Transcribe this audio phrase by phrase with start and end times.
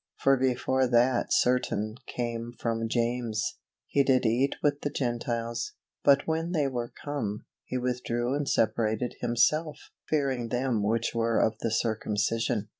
[0.17, 6.53] For before that certain came from James, he did eat with the Gentiles; but when
[6.53, 12.69] they were come, he withdrew and separated himself, fearing them which were of the circumcision.